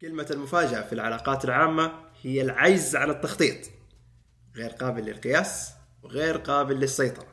كلمة 0.00 0.26
المفاجأة 0.30 0.82
في 0.82 0.92
العلاقات 0.92 1.44
العامة 1.44 1.92
هي 2.22 2.42
العجز 2.42 2.96
عن 2.96 3.10
التخطيط. 3.10 3.56
غير 4.56 4.70
قابل 4.70 5.04
للقياس 5.04 5.72
وغير 6.02 6.36
قابل 6.36 6.74
للسيطرة. 6.74 7.26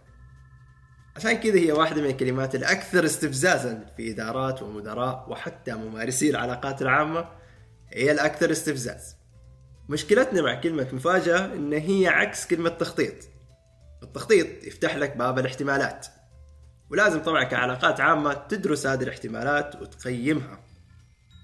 عشان 1.15 1.33
كذا 1.33 1.59
هي 1.59 1.71
واحدة 1.71 2.01
من 2.01 2.09
الكلمات 2.09 2.55
الأكثر 2.55 3.05
استفزازا 3.05 3.85
في 3.97 4.11
إدارات 4.11 4.61
ومدراء 4.61 5.25
وحتى 5.29 5.73
ممارسي 5.73 6.29
العلاقات 6.29 6.81
العامة. 6.81 7.29
هي 7.89 8.11
الأكثر 8.11 8.51
استفزاز. 8.51 9.15
مشكلتنا 9.89 10.41
مع 10.41 10.61
كلمة 10.61 10.87
مفاجأة 10.93 11.45
إن 11.45 11.73
هي 11.73 12.07
عكس 12.07 12.47
كلمة 12.47 12.69
تخطيط. 12.69 13.15
التخطيط 14.03 14.63
يفتح 14.63 14.95
لك 14.95 15.17
باب 15.17 15.39
الاحتمالات. 15.39 16.07
ولازم 16.89 17.23
طبعا 17.23 17.43
كعلاقات 17.43 17.99
عامة 17.99 18.33
تدرس 18.33 18.87
هذه 18.87 19.03
الاحتمالات 19.03 19.75
وتقيمها. 19.75 20.59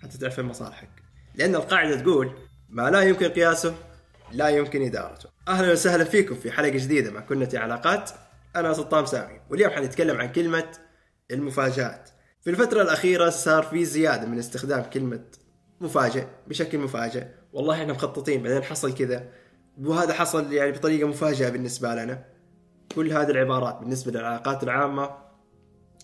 حتى 0.04 0.18
تعرف 0.18 0.40
مصالحك. 0.40 0.99
لأن 1.36 1.56
القاعدة 1.56 2.02
تقول 2.02 2.32
ما 2.70 2.90
لا 2.90 3.02
يمكن 3.02 3.30
قياسه 3.30 3.76
لا 4.32 4.50
يمكن 4.50 4.82
إدارته. 4.82 5.30
أهلا 5.48 5.72
وسهلا 5.72 6.04
فيكم 6.04 6.36
في 6.36 6.52
حلقة 6.52 6.70
جديدة 6.70 7.12
مع 7.12 7.20
كنة 7.20 7.50
علاقات. 7.54 8.12
أنا 8.56 8.74
سلطان 8.74 9.06
سامي 9.06 9.40
واليوم 9.50 9.72
حنتكلم 9.72 10.18
عن 10.18 10.32
كلمة 10.32 10.72
المفاجآت. 11.32 12.10
في 12.42 12.50
الفترة 12.50 12.82
الأخيرة 12.82 13.30
صار 13.30 13.64
في 13.64 13.86
زيادة 13.86 14.28
من 14.28 14.40
استخدام 14.40 14.84
كلمة 14.84 15.24
مفاجئ 15.82 16.26
بشكل 16.48 16.78
مفاجئ. 16.78 17.24
والله 17.54 17.82
إحنا 17.82 17.94
مخططين 17.94 18.44
بعدين 18.44 18.64
حصل 18.64 18.94
كذا. 18.94 19.30
وهذا 19.82 20.14
حصل 20.14 20.54
يعني 20.54 20.72
بطريقة 20.72 21.08
مفاجئة 21.08 21.50
بالنسبة 21.50 21.96
لنا. 21.96 22.26
كل 22.96 23.12
هذه 23.12 23.30
العبارات 23.30 23.80
بالنسبة 23.80 24.12
للعلاقات 24.12 24.64
العامة 24.64 25.10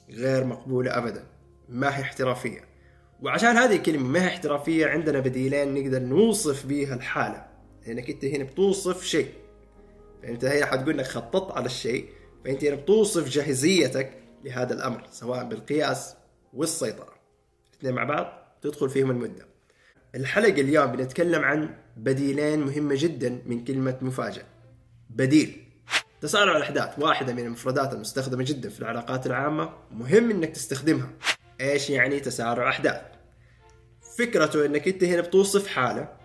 غير 0.09 0.44
مقبولة 0.44 0.98
أبدا. 0.98 1.23
ما 1.70 1.98
هي 1.98 2.02
احترافية. 2.02 2.75
وعشان 3.22 3.58
هذه 3.58 3.76
الكلمة 3.76 4.08
ما 4.08 4.24
هي 4.24 4.28
احترافية 4.28 4.88
عندنا 4.88 5.20
بديلين 5.20 5.73
نقدر 5.73 6.00
نوصف 6.00 6.66
بيها 6.66 6.96
الحالة. 6.96 7.46
لأنك 7.88 8.10
أنت 8.10 8.26
هنا 8.26 8.44
بتوصف 8.44 9.04
شيء. 9.04 9.30
فأنت 10.23 10.45
هنا 10.45 10.66
حتقول 10.66 10.98
لك 10.98 11.06
خططت 11.06 11.58
على 11.58 11.66
الشيء 11.66 12.09
فأنت 12.45 12.64
هنا 12.64 12.76
بتوصف 12.76 13.30
جاهزيتك 13.30 14.12
لهذا 14.44 14.73
الأمر 14.73 15.04
سواء 15.12 15.44
بالقياس 15.44 16.16
والسيطرة. 16.54 17.16
الاثنين 17.73 17.94
مع 17.94 18.04
بعض 18.04 18.58
تدخل 18.62 18.89
فيهم 18.89 19.12
المدة. 19.12 19.45
الحلقة 20.16 20.61
اليوم 20.61 20.86
بنتكلم 20.86 21.44
عن 21.44 21.76
بديلين 21.98 22.59
مهمة 22.59 22.95
جدا 22.98 23.42
من 23.45 23.64
كلمة 23.64 23.98
مفاجأة. 24.02 24.45
بديل. 25.09 25.61
تسارع 26.22 26.58
الأحداث. 26.58 27.00
واحدة 27.00 27.34
من 27.34 27.39
المفردات 27.39 27.94
المستخدمة 27.94 28.44
جدا 28.44 28.70
في 28.70 28.80
العلاقات 28.80 29.28
العامة 29.28 29.73
مهم 29.92 30.32
إنك 30.32 30.50
تستخدمها. 30.50 31.09
إيش 31.61 31.89
يعني 31.89 32.20
تسارع 32.20 32.70
أحداث 32.70 33.02
فكرته 34.17 34.66
إنك 34.66 34.88
أنت 34.88 35.03
هنا 35.03 35.21
بتوصف 35.21 35.67
حالة 35.67 36.17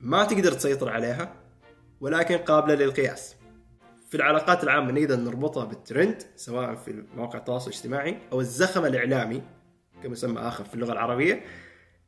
ما 0.00 0.24
تقدر 0.24 0.52
تسيطر 0.52 0.88
عليها 0.88 1.34
ولكن 2.00 2.38
قابلة 2.38 2.74
للقياس. 2.74 3.36
في 4.10 4.16
العلاقات 4.16 4.64
العامة 4.64 4.92
نقدر 4.92 5.16
نربطها 5.16 5.64
بالترند 5.64 6.22
سواء 6.36 6.74
في 6.74 7.04
مواقع 7.16 7.38
التواصل 7.38 7.70
الاجتماعي 7.70 8.18
أو 8.32 8.40
الزخم 8.40 8.84
الإعلامي 8.84 9.42
كمسمى 10.02 10.40
آخر 10.40 10.64
في 10.64 10.74
اللغة 10.74 10.92
العربية. 10.92 11.44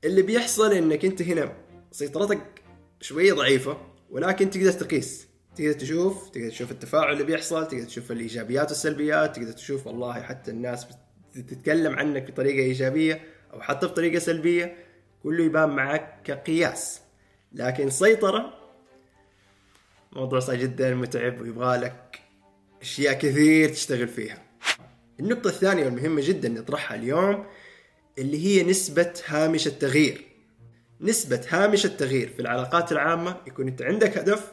اللي 0.05 0.22
بيحصل 0.22 0.72
إنك 0.72 1.05
أنت 1.05 1.22
هنا 1.22 1.53
سيطرتك 1.91 2.62
شوية 3.00 3.33
ضعيفة 3.33 3.77
ولكن 4.10 4.50
تقدر 4.50 4.72
تقيس. 4.72 5.28
تقدر 5.56 5.72
تشوف 5.72 6.28
تقدر 6.28 6.48
تشوف 6.48 6.70
التفاعل 6.70 7.12
اللي 7.12 7.25
بيحصل 7.25 7.69
تقدر 7.69 7.84
تشوف 7.84 8.12
الإيجابيات 8.12 8.69
والسلبيات 8.69 9.36
تقدر 9.36 9.53
تشوف 9.53 9.86
والله 9.86 10.22
حتى 10.22 10.50
الناس 10.50 10.86
تتكلم 11.34 11.94
عنك 11.94 12.30
بطريقة 12.30 12.62
إيجابية 12.62 13.20
أو 13.53 13.60
حتى 13.60 13.86
بطريقة 13.86 14.19
سلبية. 14.19 14.92
كله 15.23 15.45
يبان 15.45 15.69
معك 15.69 16.23
كقياس. 16.25 17.01
لكن 17.53 17.91
سيطرة 17.91 18.55
موضوع 20.12 20.41
صعب 20.41 20.59
جدا 20.59 20.95
متعب 20.95 21.41
ويبغى 21.41 21.77
لك 21.77 22.20
أشياء 22.83 23.15
كثير 23.15 23.69
تشتغل 23.69 24.09
فيها. 24.09 24.43
النقطة 25.21 25.49
الثانية 25.49 25.84
والمهمة 25.84 26.21
جدا 26.25 26.49
نطرحها 26.49 26.97
اليوم 26.97 27.47
اللي 28.19 28.47
هي 28.47 28.62
نسبة 28.62 29.12
هامش 29.27 29.66
التغيير. 29.66 30.25
نسبة 31.00 31.47
هامش 31.49 31.87
التغيير 31.87 32.28
في 32.28 32.43
العلاقات 32.43 32.93
العامة 32.93 33.37
يكون 33.47 33.69
أنت 33.69 33.83
عندك 33.83 34.19
هدف 34.19 34.53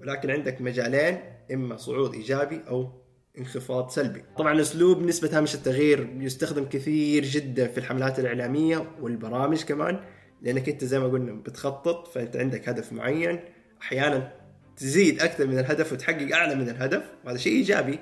ولكن 0.00 0.30
عندك 0.30 0.60
مجالين 0.60 1.20
إما 1.52 1.76
صعود 1.76 2.14
إيجابي 2.14 2.60
أو 2.68 2.90
انخفاض 3.38 3.90
سلبي. 3.90 4.24
طبعا 4.38 4.60
اسلوب 4.60 5.02
نسبة 5.02 5.38
هامش 5.38 5.54
التغيير 5.54 6.16
يستخدم 6.20 6.64
كثير 6.64 7.24
جدا 7.24 7.66
في 7.66 7.78
الحملات 7.78 8.18
الإعلامية 8.18 8.90
والبرامج 9.00 9.62
كمان 9.64 10.00
لأنك 10.42 10.68
أنت 10.68 10.84
زي 10.84 10.98
ما 10.98 11.06
قلنا 11.06 11.32
بتخطط 11.32 12.08
فأنت 12.08 12.36
عندك 12.36 12.68
هدف 12.68 12.92
معين 12.92 13.40
أحيانا 13.82 14.32
تزيد 14.76 15.20
أكثر 15.20 15.46
من 15.46 15.58
الهدف 15.58 15.92
وتحقق 15.92 16.36
أعلى 16.36 16.54
من 16.54 16.68
الهدف 16.68 17.02
وهذا 17.24 17.38
شيء 17.38 17.52
إيجابي. 17.52 17.98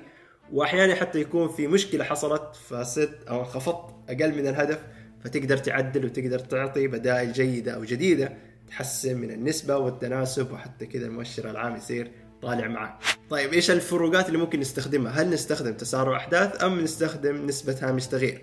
واحيانا 0.51 0.95
حتى 0.95 1.21
يكون 1.21 1.47
في 1.47 1.67
مشكلة 1.67 2.03
حصلت 2.03 2.55
فصرت 2.55 3.23
أو 3.27 3.39
انخفضت 3.39 3.95
أقل 4.09 4.35
من 4.35 4.47
الهدف 4.47 4.79
فتقدر 5.23 5.57
تعدل 5.57 6.05
وتقدر 6.05 6.39
تعطي 6.39 6.87
بدائل 6.87 7.33
جيدة 7.33 7.71
أو 7.71 7.83
جديدة 7.83 8.33
تحسن 8.69 9.17
من 9.17 9.31
النسبة 9.31 9.77
والتناسب 9.77 10.51
وحتى 10.51 10.85
كذا 10.85 11.05
المؤشر 11.05 11.49
العام 11.49 11.75
يصير 11.75 12.11
طالع 12.41 12.67
معك 12.67 12.97
طيب 13.29 13.53
إيش 13.53 13.71
الفروقات 13.71 14.27
اللي 14.27 14.37
ممكن 14.37 14.59
نستخدمها؟ 14.59 15.11
هل 15.11 15.29
نستخدم 15.29 15.73
تسارع 15.73 16.17
أحداث 16.17 16.63
أم 16.63 16.79
نستخدم 16.79 17.45
نسبة 17.45 17.77
هامش 17.81 18.07
تغيير؟ 18.07 18.41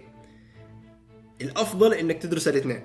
الأفضل 1.41 1.95
إنك 1.95 2.23
تدرس 2.23 2.49
الاثنين. 2.49 2.85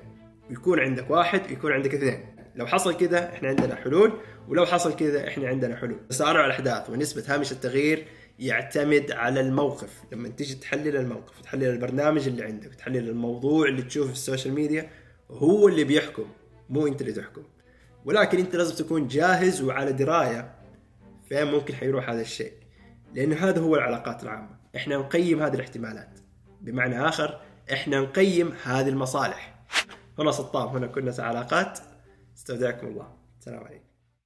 ويكون 0.49 0.79
عندك 0.79 1.09
واحد 1.09 1.41
ويكون 1.49 1.71
عندك 1.71 1.93
اثنين. 1.93 2.25
لو 2.55 2.67
حصل 2.67 2.97
كذا 2.97 3.29
إحنا 3.29 3.49
عندنا 3.49 3.75
حلول 3.75 4.13
ولو 4.47 4.65
حصل 4.65 4.95
كذا 4.95 5.27
إحنا 5.27 5.47
عندنا 5.47 5.75
حلول. 5.75 6.07
تسارع 6.09 6.45
الأحداث 6.45 6.89
ونسبة 6.89 7.23
هامش 7.27 7.51
التغيير 7.51 8.05
يعتمد 8.39 9.11
على 9.11 9.39
الموقف. 9.39 9.89
لما 10.11 10.29
تيجي 10.29 10.55
تحلل 10.55 10.95
الموقف 10.95 11.41
تحلل 11.41 11.63
البرنامج 11.63 12.27
اللي 12.27 12.43
عندك 12.43 12.75
تحلل 12.75 13.09
الموضوع 13.09 13.67
اللي 13.67 13.81
تشوفه 13.81 14.07
في 14.07 14.13
السوشيال 14.13 14.53
ميديا 14.53 14.89
هو 15.31 15.67
اللي 15.67 15.83
بيحكم 15.83 16.25
مو 16.69 16.87
أنت 16.87 17.01
اللي 17.01 17.13
تحكم. 17.13 17.43
ولكن 18.05 18.37
أنت 18.37 18.55
لازم 18.55 18.75
تكون 18.75 19.07
جاهز 19.07 19.61
وعلى 19.61 19.91
دراية 19.91 20.56
فين 21.29 21.47
ممكن 21.47 21.75
حيروح 21.75 22.09
هذا 22.09 22.21
الشيء. 22.21 22.53
لأنه 23.13 23.35
هذا 23.35 23.59
هو 23.61 23.75
العلاقات 23.75 24.23
العامة. 24.23 24.57
إحنا 24.75 24.97
نقيم 24.97 25.43
هذه 25.43 25.55
الاحتمالات. 25.55 26.19
بمعنى 26.61 27.07
آخر 27.07 27.41
إحنا 27.73 27.99
نقيم 27.99 28.53
هذه 28.63 28.89
المصالح. 28.89 29.65
هنا 30.19 30.31
سطام 30.31 30.67
هنا 30.67 30.87
كنا 30.87 31.13
علاقات. 31.19 31.79
استودعكم 32.37 32.87
الله. 32.87 33.17
السلام 33.39 33.63
عليكم. 33.63 33.83